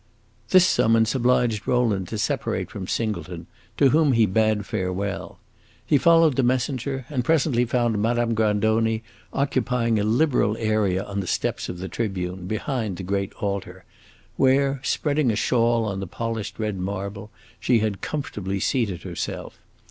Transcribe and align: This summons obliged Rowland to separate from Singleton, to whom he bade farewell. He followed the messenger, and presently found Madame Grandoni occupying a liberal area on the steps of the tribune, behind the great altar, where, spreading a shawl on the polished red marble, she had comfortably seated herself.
This 0.49 0.65
summons 0.65 1.13
obliged 1.13 1.67
Rowland 1.67 2.07
to 2.07 2.17
separate 2.17 2.71
from 2.71 2.87
Singleton, 2.87 3.45
to 3.77 3.89
whom 3.89 4.13
he 4.13 4.25
bade 4.25 4.65
farewell. 4.65 5.37
He 5.85 5.99
followed 5.99 6.37
the 6.37 6.41
messenger, 6.41 7.05
and 7.07 7.23
presently 7.23 7.65
found 7.65 8.01
Madame 8.01 8.33
Grandoni 8.33 9.03
occupying 9.31 9.99
a 9.99 10.03
liberal 10.03 10.57
area 10.57 11.03
on 11.03 11.19
the 11.19 11.27
steps 11.27 11.69
of 11.69 11.77
the 11.77 11.87
tribune, 11.87 12.47
behind 12.47 12.97
the 12.97 13.03
great 13.03 13.33
altar, 13.33 13.85
where, 14.37 14.79
spreading 14.83 15.29
a 15.29 15.35
shawl 15.35 15.85
on 15.85 15.99
the 15.99 16.07
polished 16.07 16.57
red 16.57 16.79
marble, 16.79 17.29
she 17.59 17.77
had 17.77 18.01
comfortably 18.01 18.59
seated 18.59 19.03
herself. 19.03 19.59